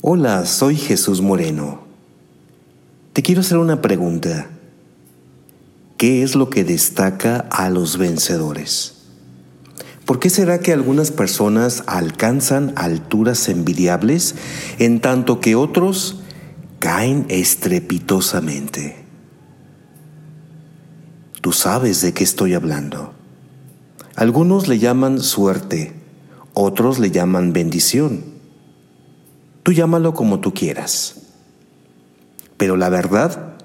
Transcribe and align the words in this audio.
Hola, 0.00 0.46
soy 0.46 0.76
Jesús 0.76 1.20
Moreno. 1.22 1.80
Te 3.12 3.20
quiero 3.20 3.40
hacer 3.40 3.58
una 3.58 3.82
pregunta. 3.82 4.48
¿Qué 5.96 6.22
es 6.22 6.36
lo 6.36 6.50
que 6.50 6.62
destaca 6.62 7.40
a 7.50 7.68
los 7.68 7.98
vencedores? 7.98 8.94
¿Por 10.04 10.20
qué 10.20 10.30
será 10.30 10.60
que 10.60 10.72
algunas 10.72 11.10
personas 11.10 11.82
alcanzan 11.88 12.74
alturas 12.76 13.48
envidiables 13.48 14.36
en 14.78 15.00
tanto 15.00 15.40
que 15.40 15.56
otros 15.56 16.20
caen 16.78 17.26
estrepitosamente? 17.28 19.04
Tú 21.40 21.52
sabes 21.52 22.02
de 22.02 22.14
qué 22.14 22.22
estoy 22.22 22.54
hablando. 22.54 23.14
Algunos 24.14 24.68
le 24.68 24.78
llaman 24.78 25.18
suerte, 25.18 25.92
otros 26.54 27.00
le 27.00 27.10
llaman 27.10 27.52
bendición 27.52 28.37
Tú 29.68 29.72
llámalo 29.72 30.14
como 30.14 30.40
tú 30.40 30.54
quieras. 30.54 31.16
Pero 32.56 32.78
la 32.78 32.88
verdad, 32.88 33.56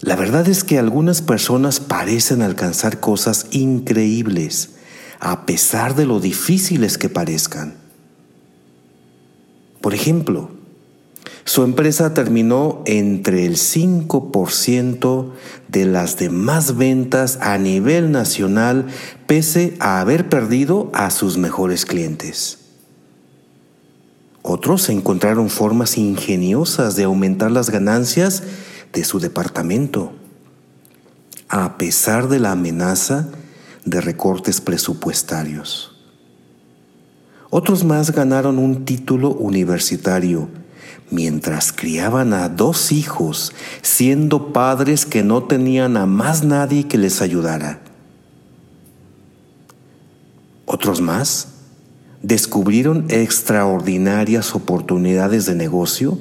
la 0.00 0.16
verdad 0.16 0.48
es 0.48 0.64
que 0.64 0.78
algunas 0.78 1.20
personas 1.20 1.80
parecen 1.80 2.40
alcanzar 2.40 2.98
cosas 2.98 3.44
increíbles, 3.50 4.70
a 5.20 5.44
pesar 5.44 5.94
de 5.94 6.06
lo 6.06 6.18
difíciles 6.18 6.96
que 6.96 7.10
parezcan. 7.10 7.74
Por 9.82 9.92
ejemplo, 9.92 10.50
su 11.44 11.62
empresa 11.62 12.14
terminó 12.14 12.82
entre 12.86 13.44
el 13.44 13.56
5% 13.56 15.32
de 15.68 15.84
las 15.84 16.16
demás 16.16 16.78
ventas 16.78 17.36
a 17.42 17.58
nivel 17.58 18.12
nacional 18.12 18.86
pese 19.26 19.76
a 19.78 20.00
haber 20.00 20.30
perdido 20.30 20.90
a 20.94 21.10
sus 21.10 21.36
mejores 21.36 21.84
clientes. 21.84 22.57
Otros 24.42 24.88
encontraron 24.88 25.50
formas 25.50 25.98
ingeniosas 25.98 26.96
de 26.96 27.04
aumentar 27.04 27.50
las 27.50 27.70
ganancias 27.70 28.42
de 28.92 29.04
su 29.04 29.20
departamento, 29.20 30.12
a 31.48 31.76
pesar 31.76 32.28
de 32.28 32.38
la 32.38 32.52
amenaza 32.52 33.28
de 33.84 34.00
recortes 34.00 34.60
presupuestarios. 34.60 35.92
Otros 37.50 37.84
más 37.84 38.10
ganaron 38.10 38.58
un 38.58 38.84
título 38.84 39.30
universitario 39.30 40.48
mientras 41.10 41.72
criaban 41.72 42.34
a 42.34 42.48
dos 42.48 42.92
hijos, 42.92 43.52
siendo 43.82 44.52
padres 44.52 45.06
que 45.06 45.22
no 45.22 45.44
tenían 45.44 45.96
a 45.96 46.06
más 46.06 46.44
nadie 46.44 46.86
que 46.86 46.98
les 46.98 47.22
ayudara. 47.22 47.80
Otros 50.66 51.00
más 51.00 51.48
descubrieron 52.22 53.06
extraordinarias 53.08 54.54
oportunidades 54.54 55.46
de 55.46 55.54
negocio 55.54 56.18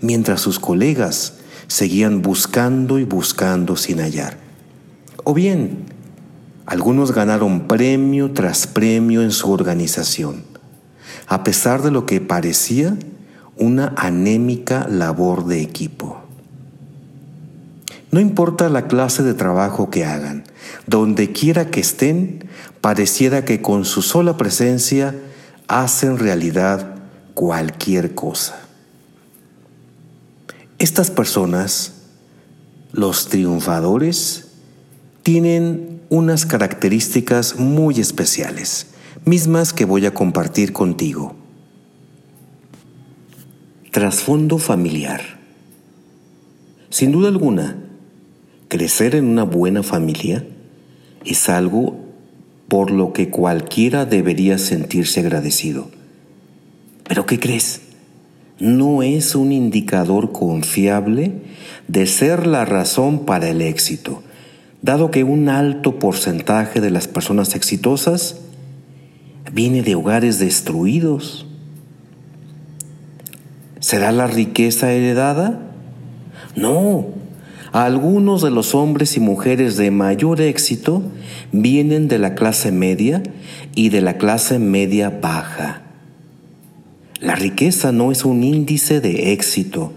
mientras 0.00 0.40
sus 0.40 0.58
colegas 0.58 1.34
seguían 1.66 2.22
buscando 2.22 2.98
y 2.98 3.04
buscando 3.04 3.76
sin 3.76 3.98
hallar. 3.98 4.36
O 5.24 5.34
bien, 5.34 5.86
algunos 6.66 7.12
ganaron 7.12 7.66
premio 7.66 8.32
tras 8.32 8.66
premio 8.66 9.22
en 9.22 9.32
su 9.32 9.50
organización, 9.50 10.44
a 11.26 11.44
pesar 11.44 11.82
de 11.82 11.90
lo 11.90 12.06
que 12.06 12.20
parecía 12.20 12.96
una 13.56 13.94
anémica 13.96 14.86
labor 14.88 15.46
de 15.46 15.60
equipo. 15.60 16.20
No 18.10 18.20
importa 18.20 18.68
la 18.68 18.88
clase 18.88 19.22
de 19.22 19.32
trabajo 19.32 19.88
que 19.88 20.04
hagan, 20.04 20.44
donde 20.86 21.32
quiera 21.32 21.70
que 21.70 21.80
estén, 21.80 22.44
pareciera 22.80 23.44
que 23.44 23.62
con 23.62 23.84
su 23.84 24.02
sola 24.02 24.36
presencia 24.36 25.14
hacen 25.72 26.18
realidad 26.18 26.96
cualquier 27.32 28.14
cosa. 28.14 28.60
Estas 30.78 31.10
personas, 31.10 31.94
los 32.92 33.28
triunfadores, 33.28 34.48
tienen 35.22 36.02
unas 36.10 36.44
características 36.44 37.58
muy 37.58 38.00
especiales, 38.00 38.88
mismas 39.24 39.72
que 39.72 39.86
voy 39.86 40.04
a 40.04 40.12
compartir 40.12 40.74
contigo. 40.74 41.34
Trasfondo 43.92 44.58
familiar. 44.58 45.38
Sin 46.90 47.12
duda 47.12 47.28
alguna, 47.28 47.78
crecer 48.68 49.14
en 49.14 49.24
una 49.24 49.44
buena 49.44 49.82
familia 49.82 50.46
es 51.24 51.48
algo 51.48 52.11
por 52.72 52.90
lo 52.90 53.12
que 53.12 53.28
cualquiera 53.28 54.06
debería 54.06 54.56
sentirse 54.56 55.20
agradecido. 55.20 55.90
Pero 57.06 57.26
¿qué 57.26 57.38
crees? 57.38 57.82
No 58.58 59.02
es 59.02 59.34
un 59.34 59.52
indicador 59.52 60.32
confiable 60.32 61.32
de 61.86 62.06
ser 62.06 62.46
la 62.46 62.64
razón 62.64 63.26
para 63.26 63.50
el 63.50 63.60
éxito, 63.60 64.22
dado 64.80 65.10
que 65.10 65.22
un 65.22 65.50
alto 65.50 65.98
porcentaje 65.98 66.80
de 66.80 66.90
las 66.90 67.08
personas 67.08 67.54
exitosas 67.54 68.40
viene 69.52 69.82
de 69.82 69.94
hogares 69.94 70.38
destruidos. 70.38 71.44
¿Será 73.80 74.12
la 74.12 74.28
riqueza 74.28 74.92
heredada? 74.92 75.60
No, 76.56 77.04
algunos 77.72 78.42
de 78.42 78.50
los 78.50 78.74
hombres 78.74 79.16
y 79.16 79.20
mujeres 79.20 79.78
de 79.78 79.90
mayor 79.90 80.42
éxito 80.42 81.02
vienen 81.52 82.06
de 82.06 82.18
la 82.18 82.34
clase 82.34 82.70
media 82.70 83.22
y 83.74 83.88
de 83.88 84.02
la 84.02 84.18
clase 84.18 84.58
media 84.58 85.08
baja. 85.08 85.80
La 87.18 87.34
riqueza 87.34 87.90
no 87.90 88.12
es 88.12 88.26
un 88.26 88.44
índice 88.44 89.00
de 89.00 89.32
éxito, 89.32 89.92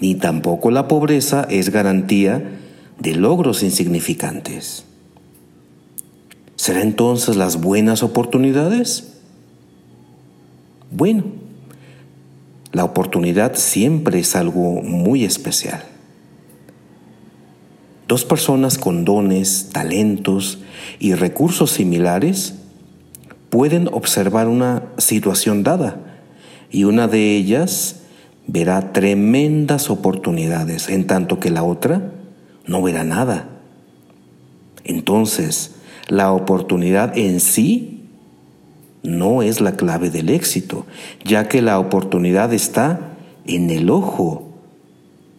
ni 0.00 0.16
tampoco 0.16 0.72
la 0.72 0.88
pobreza 0.88 1.46
es 1.48 1.70
garantía 1.70 2.58
de 2.98 3.14
logros 3.14 3.62
insignificantes. 3.62 4.84
¿Será 6.56 6.82
entonces 6.82 7.36
las 7.36 7.60
buenas 7.60 8.02
oportunidades? 8.02 9.12
Bueno, 10.90 11.24
la 12.72 12.82
oportunidad 12.82 13.54
siempre 13.54 14.18
es 14.18 14.34
algo 14.34 14.82
muy 14.82 15.24
especial. 15.24 15.93
Dos 18.06 18.24
personas 18.24 18.76
con 18.76 19.04
dones, 19.04 19.70
talentos 19.72 20.58
y 20.98 21.14
recursos 21.14 21.70
similares 21.70 22.54
pueden 23.48 23.88
observar 23.88 24.48
una 24.48 24.82
situación 24.98 25.62
dada 25.62 26.00
y 26.70 26.84
una 26.84 27.08
de 27.08 27.36
ellas 27.36 28.00
verá 28.46 28.92
tremendas 28.92 29.90
oportunidades, 29.90 30.88
en 30.88 31.06
tanto 31.06 31.40
que 31.40 31.50
la 31.50 31.62
otra 31.62 32.12
no 32.66 32.82
verá 32.82 33.04
nada. 33.04 33.48
Entonces, 34.84 35.76
la 36.08 36.32
oportunidad 36.32 37.16
en 37.16 37.40
sí 37.40 38.02
no 39.02 39.42
es 39.42 39.60
la 39.60 39.76
clave 39.76 40.10
del 40.10 40.28
éxito, 40.28 40.84
ya 41.24 41.48
que 41.48 41.62
la 41.62 41.78
oportunidad 41.78 42.52
está 42.52 43.16
en 43.46 43.70
el 43.70 43.88
ojo 43.88 44.50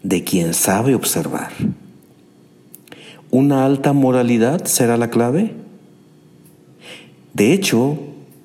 de 0.04 0.24
quien 0.24 0.54
sabe 0.54 0.96
observar. 0.96 1.52
¿Una 3.36 3.66
alta 3.66 3.92
moralidad 3.92 4.64
será 4.64 4.96
la 4.96 5.10
clave? 5.10 5.52
De 7.34 7.52
hecho, 7.52 7.98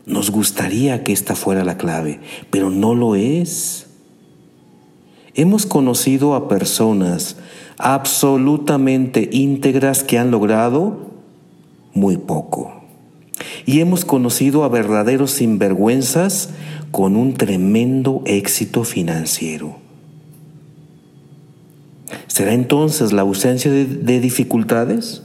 nos 0.05 0.33
gustaría 0.33 1.05
que 1.05 1.13
esta 1.13 1.37
fuera 1.37 1.63
la 1.63 1.79
clave, 1.79 2.19
pero 2.51 2.71
no 2.71 2.97
lo 2.97 3.15
es. 3.15 3.87
Hemos 5.37 5.65
conocido 5.65 6.35
a 6.35 6.49
personas 6.49 7.37
absolutamente 7.79 9.31
íntegras 9.31 10.03
que 10.03 10.19
han 10.19 10.33
logrado 10.33 11.13
muy 11.95 12.17
poco. 12.17 12.83
Y 13.67 13.79
hemos 13.79 14.05
conocido 14.05 14.65
a 14.65 14.69
verdaderos 14.69 15.31
sinvergüenzas 15.31 16.49
con 16.91 17.15
un 17.15 17.35
tremendo 17.35 18.23
éxito 18.27 18.83
financiero. 18.83 19.80
¿Será 22.31 22.55
entonces 22.55 23.13
la 23.13 23.23
ausencia 23.23 23.73
de, 23.73 24.21
dificultades? 24.21 25.23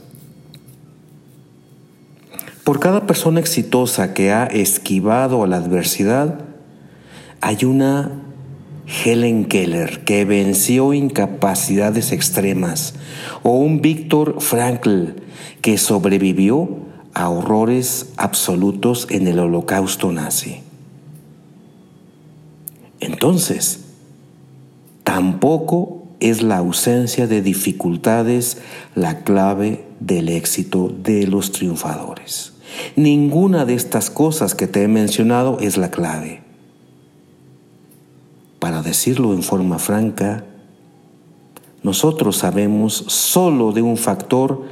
Por 2.64 2.80
cada 2.80 3.06
persona 3.06 3.38
exitosa 3.38 4.12
que 4.12 4.32
ha 4.32 4.46
esquivado 4.46 5.44
a 5.44 5.46
la 5.46 5.58
adversidad, 5.58 6.40
hay 7.40 7.64
una 7.64 8.10
Helen 9.04 9.44
Keller 9.44 10.02
que 10.02 10.24
venció 10.24 10.92
incapacidades 10.94 12.10
extremas 12.10 12.94
o 13.44 13.50
un 13.50 13.80
Víctor 13.80 14.40
Frankl 14.40 15.10
que 15.62 15.78
sobrevivió 15.78 16.70
a 17.14 17.28
horrores 17.28 18.14
absolutos 18.16 19.06
en 19.10 19.28
el 19.28 19.38
holocausto 19.38 20.10
nazi. 20.10 20.62
Entonces, 22.98 23.84
tampoco 25.04 26.05
es 26.20 26.42
la 26.42 26.58
ausencia 26.58 27.26
de 27.26 27.42
dificultades 27.42 28.58
la 28.94 29.22
clave 29.24 29.84
del 30.00 30.28
éxito 30.28 30.92
de 31.02 31.26
los 31.26 31.52
triunfadores. 31.52 32.52
Ninguna 32.94 33.64
de 33.64 33.74
estas 33.74 34.10
cosas 34.10 34.54
que 34.54 34.66
te 34.66 34.82
he 34.82 34.88
mencionado 34.88 35.58
es 35.60 35.76
la 35.76 35.90
clave. 35.90 36.42
para 38.58 38.82
decirlo 38.82 39.32
en 39.32 39.44
forma 39.44 39.78
franca, 39.78 40.44
nosotros 41.84 42.38
sabemos 42.38 43.04
solo 43.06 43.70
de 43.70 43.82
un 43.82 43.96
factor 43.96 44.64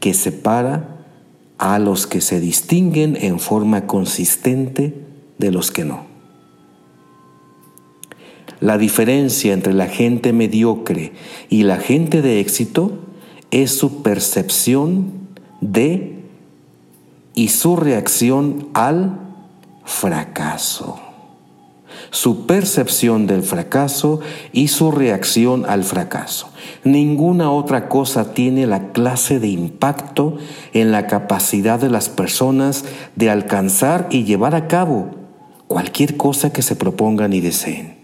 que 0.00 0.12
separa 0.12 0.98
a 1.56 1.78
los 1.78 2.06
que 2.06 2.20
se 2.20 2.40
distinguen 2.40 3.16
en 3.18 3.38
forma 3.40 3.86
consistente 3.86 5.02
de 5.38 5.50
los 5.50 5.70
que 5.70 5.86
no. 5.86 6.17
La 8.60 8.78
diferencia 8.78 9.52
entre 9.52 9.72
la 9.72 9.86
gente 9.86 10.32
mediocre 10.32 11.12
y 11.48 11.62
la 11.62 11.78
gente 11.78 12.22
de 12.22 12.40
éxito 12.40 12.92
es 13.50 13.70
su 13.76 14.02
percepción 14.02 15.12
de 15.60 16.18
y 17.34 17.48
su 17.48 17.76
reacción 17.76 18.68
al 18.74 19.18
fracaso 19.84 21.00
su 22.10 22.46
percepción 22.46 23.26
del 23.26 23.42
fracaso 23.42 24.20
y 24.52 24.68
su 24.68 24.90
reacción 24.90 25.64
al 25.68 25.84
fracaso. 25.84 26.50
Ninguna 26.84 27.50
otra 27.50 27.88
cosa 27.88 28.32
tiene 28.32 28.66
la 28.66 28.92
clase 28.92 29.40
de 29.40 29.48
impacto 29.48 30.38
en 30.72 30.92
la 30.92 31.06
capacidad 31.06 31.78
de 31.78 31.90
las 31.90 32.08
personas 32.08 32.84
de 33.16 33.30
alcanzar 33.30 34.06
y 34.10 34.24
llevar 34.24 34.54
a 34.54 34.68
cabo 34.68 35.10
cualquier 35.66 36.16
cosa 36.16 36.52
que 36.52 36.62
se 36.62 36.76
propongan 36.76 37.32
y 37.32 37.40
deseen. 37.40 37.97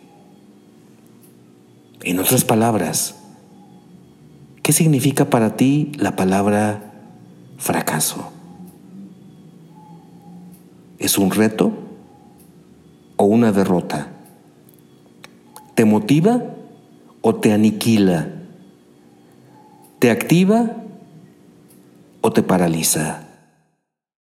En 2.06 2.18
otras 2.18 2.44
palabras, 2.44 3.16
¿qué 4.62 4.72
significa 4.72 5.30
para 5.30 5.56
ti 5.56 5.92
la 5.96 6.16
palabra 6.16 6.92
fracaso? 7.58 8.30
¿Es 10.98 11.18
un 11.18 11.30
reto? 11.30 11.72
o 13.16 13.24
una 13.24 13.52
derrota? 13.52 14.08
¿Te 15.74 15.84
motiva 15.84 16.42
o 17.20 17.34
te 17.34 17.52
aniquila? 17.52 18.28
¿Te 19.98 20.10
activa 20.10 20.76
o 22.20 22.32
te 22.32 22.42
paraliza? 22.42 23.28